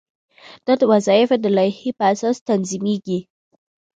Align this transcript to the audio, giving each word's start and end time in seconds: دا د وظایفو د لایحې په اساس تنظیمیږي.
دا 0.65 0.73
د 0.79 0.81
وظایفو 0.93 1.35
د 1.43 1.45
لایحې 1.57 1.91
په 1.97 2.03
اساس 2.13 2.37
تنظیمیږي. 2.49 3.19